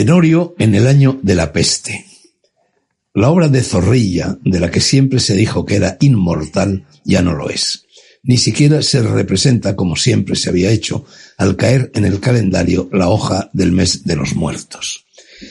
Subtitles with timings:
[0.00, 2.06] Tenorio en el año de la peste.
[3.12, 7.34] La obra de Zorrilla, de la que siempre se dijo que era inmortal, ya no
[7.34, 7.84] lo es.
[8.22, 11.04] Ni siquiera se representa como siempre se había hecho
[11.36, 15.04] al caer en el calendario la hoja del mes de los muertos.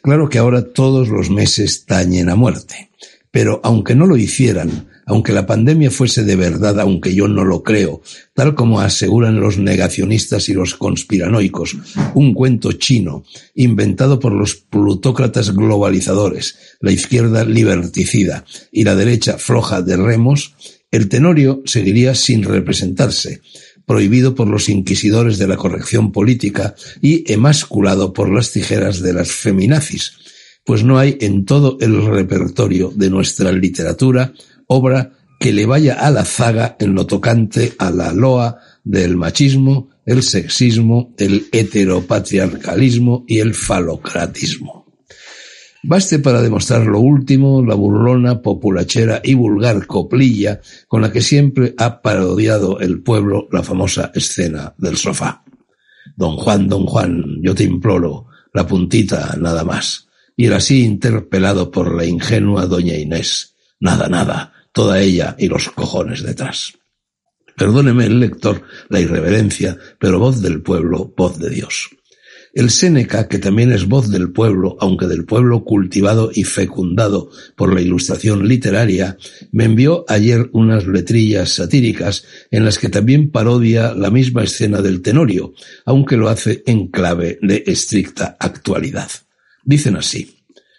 [0.00, 2.88] Claro que ahora todos los meses tañen a muerte,
[3.30, 7.64] pero aunque no lo hicieran, aunque la pandemia fuese de verdad, aunque yo no lo
[7.64, 8.00] creo,
[8.32, 11.76] tal como aseguran los negacionistas y los conspiranoicos,
[12.14, 13.24] un cuento chino
[13.56, 20.54] inventado por los plutócratas globalizadores, la izquierda liberticida y la derecha floja de remos,
[20.92, 23.40] el tenorio seguiría sin representarse,
[23.86, 29.32] prohibido por los inquisidores de la corrección política y emasculado por las tijeras de las
[29.32, 30.12] feminazis,
[30.64, 34.32] pues no hay en todo el repertorio de nuestra literatura
[34.70, 39.90] obra que le vaya a la zaga en lo tocante a la loa del machismo,
[40.06, 44.86] el sexismo, el heteropatriarcalismo y el falocratismo.
[45.82, 51.74] Baste para demostrar lo último la burlona, populachera y vulgar coplilla con la que siempre
[51.78, 55.42] ha parodiado el pueblo la famosa escena del sofá.
[56.16, 60.06] Don Juan, don Juan, yo te imploro, la puntita nada más.
[60.36, 63.54] Y era así interpelado por la ingenua doña Inés.
[63.80, 66.74] Nada, nada, toda ella y los cojones detrás.
[67.56, 71.90] Perdóneme el lector la irreverencia, pero voz del pueblo, voz de Dios.
[72.52, 77.72] El Séneca, que también es voz del pueblo, aunque del pueblo cultivado y fecundado por
[77.72, 79.16] la ilustración literaria,
[79.52, 85.00] me envió ayer unas letrillas satíricas en las que también parodia la misma escena del
[85.00, 85.52] Tenorio,
[85.84, 89.10] aunque lo hace en clave de estricta actualidad.
[89.62, 90.38] Dicen así,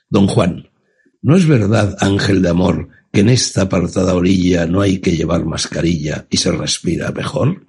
[0.09, 0.69] Don Juan,
[1.21, 5.45] ¿no es verdad, ángel de amor, que en esta apartada orilla no hay que llevar
[5.45, 7.65] mascarilla y se respira mejor?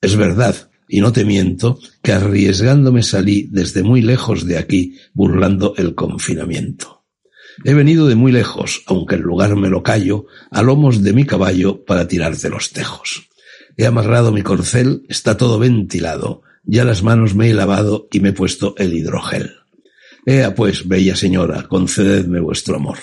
[0.00, 5.74] Es verdad, y no te miento, que arriesgándome salí desde muy lejos de aquí burlando
[5.76, 7.04] el confinamiento.
[7.64, 11.24] He venido de muy lejos, aunque el lugar me lo callo, a lomos de mi
[11.24, 13.28] caballo para tirarte los tejos.
[13.76, 18.30] He amarrado mi corcel, está todo ventilado, ya las manos me he lavado y me
[18.30, 19.52] he puesto el hidrogel.
[20.26, 22.98] Ea pues, bella señora, concededme vuestro amor.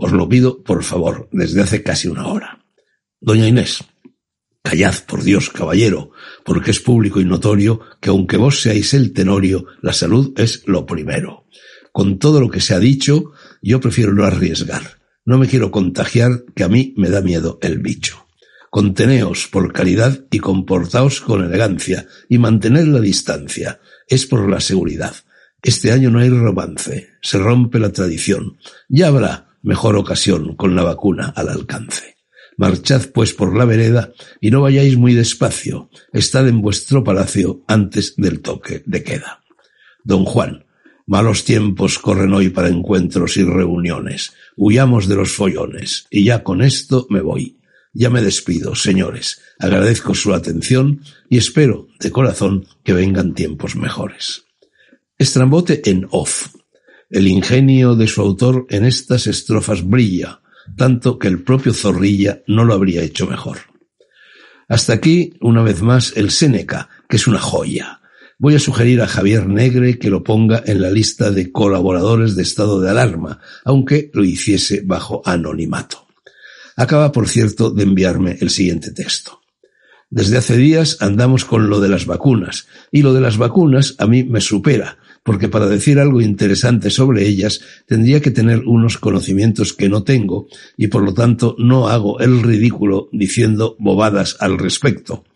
[0.00, 2.64] Os lo pido, por favor, desde hace casi una hora.
[3.20, 3.82] Doña Inés,
[4.62, 6.12] callad, por Dios, caballero,
[6.44, 10.86] porque es público y notorio que aunque vos seáis el tenorio, la salud es lo
[10.86, 11.46] primero.
[11.90, 14.98] Con todo lo que se ha dicho, yo prefiero no arriesgar.
[15.24, 18.28] No me quiero contagiar, que a mí me da miedo el bicho.
[18.70, 23.80] Conteneos por caridad y comportaos con elegancia y mantened la distancia.
[24.06, 25.16] Es por la seguridad.
[25.60, 28.58] Este año no hay romance, se rompe la tradición.
[28.88, 32.16] Ya habrá, mejor ocasión con la vacuna al alcance.
[32.56, 38.14] Marchad pues por la vereda y no vayáis muy despacio, estad en vuestro palacio antes
[38.16, 39.44] del toque de queda.
[40.02, 40.64] Don Juan,
[41.06, 46.62] malos tiempos corren hoy para encuentros y reuniones, huyamos de los follones, y ya con
[46.62, 47.58] esto me voy.
[47.92, 54.44] Ya me despido, señores, agradezco su atención y espero de corazón que vengan tiempos mejores.
[55.16, 56.48] Estrambote en off.
[57.10, 60.42] El ingenio de su autor en estas estrofas brilla,
[60.76, 63.60] tanto que el propio Zorrilla no lo habría hecho mejor.
[64.68, 68.02] Hasta aquí, una vez más, el Séneca, que es una joya.
[68.36, 72.42] Voy a sugerir a Javier Negre que lo ponga en la lista de colaboradores de
[72.42, 76.06] estado de alarma, aunque lo hiciese bajo anonimato.
[76.76, 79.40] Acaba, por cierto, de enviarme el siguiente texto.
[80.10, 84.06] Desde hace días andamos con lo de las vacunas, y lo de las vacunas a
[84.06, 84.97] mí me supera,
[85.28, 90.48] porque para decir algo interesante sobre ellas tendría que tener unos conocimientos que no tengo
[90.78, 95.26] y por lo tanto no hago el ridículo diciendo bobadas al respecto.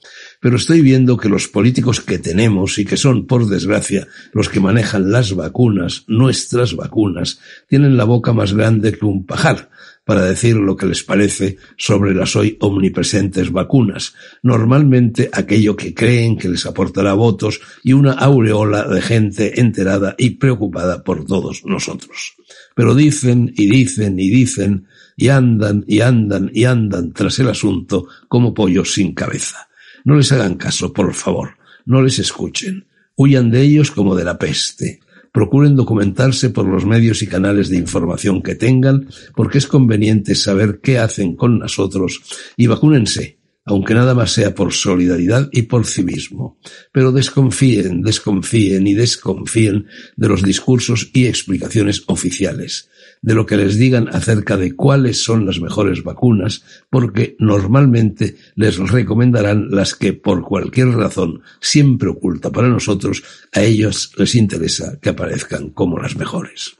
[0.40, 4.60] Pero estoy viendo que los políticos que tenemos y que son, por desgracia, los que
[4.60, 9.68] manejan las vacunas, nuestras vacunas, tienen la boca más grande que un pajar,
[10.04, 16.36] para decir lo que les parece sobre las hoy omnipresentes vacunas, normalmente aquello que creen
[16.36, 22.34] que les aportará votos y una aureola de gente enterada y preocupada por todos nosotros.
[22.74, 28.08] Pero dicen y dicen y dicen y andan y andan y andan tras el asunto
[28.28, 29.68] como pollos sin cabeza.
[30.04, 32.86] No les hagan caso, por favor, no les escuchen.
[33.14, 35.01] Huyan de ellos como de la peste
[35.32, 40.80] procuren documentarse por los medios y canales de información que tengan, porque es conveniente saber
[40.82, 42.22] qué hacen con nosotros
[42.56, 46.58] y vacúnense, aunque nada más sea por solidaridad y por civismo.
[46.92, 49.86] Pero desconfíen, desconfíen y desconfíen
[50.16, 55.46] de los discursos y explicaciones oficiales, de lo que les digan acerca de cuáles son
[55.46, 62.68] las mejores vacunas, porque normalmente les recomendarán las que por cualquier razón siempre oculta para
[62.68, 63.22] nosotros,
[63.52, 66.76] a ellos les interesa que aparezcan como las mejores.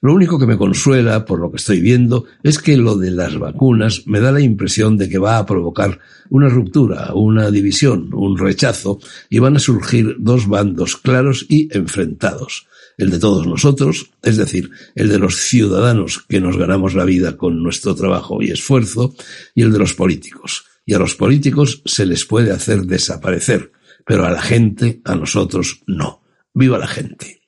[0.00, 3.38] Lo único que me consuela, por lo que estoy viendo, es que lo de las
[3.38, 5.98] vacunas me da la impresión de que va a provocar
[6.28, 8.98] una ruptura, una división, un rechazo,
[9.30, 12.66] y van a surgir dos bandos claros y enfrentados.
[12.98, 17.36] El de todos nosotros, es decir, el de los ciudadanos que nos ganamos la vida
[17.36, 19.14] con nuestro trabajo y esfuerzo,
[19.54, 20.64] y el de los políticos.
[20.86, 23.72] Y a los políticos se les puede hacer desaparecer,
[24.06, 26.22] pero a la gente, a nosotros, no.
[26.54, 27.42] Viva la gente.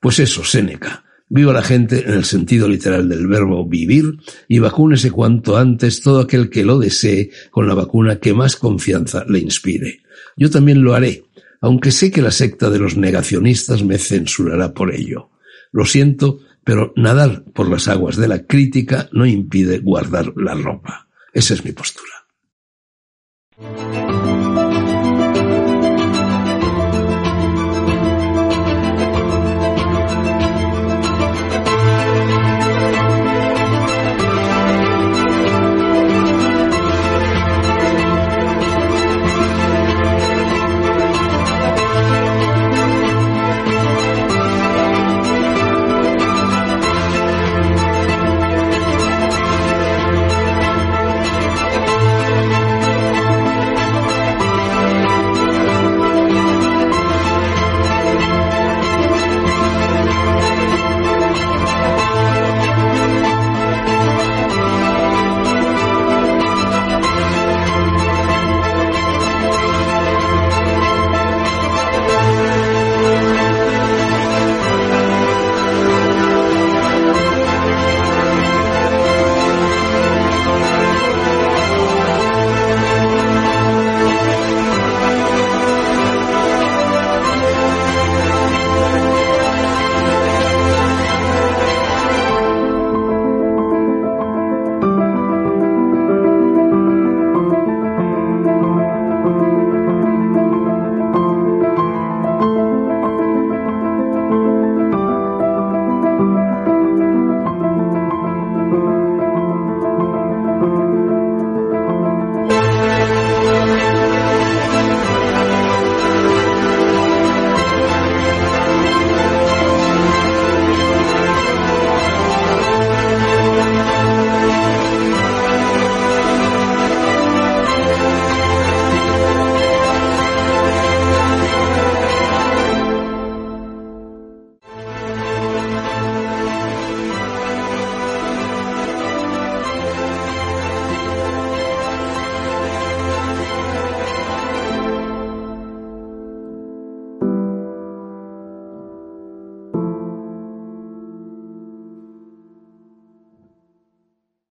[0.00, 5.10] Pues eso, Séneca, Viva la gente en el sentido literal del verbo vivir y vacúnese
[5.10, 10.02] cuanto antes todo aquel que lo desee con la vacuna que más confianza le inspire.
[10.36, 11.24] Yo también lo haré,
[11.60, 15.30] aunque sé que la secta de los negacionistas me censurará por ello.
[15.72, 21.08] Lo siento, pero nadar por las aguas de la crítica no impide guardar la ropa.
[21.32, 22.12] Esa es mi postura.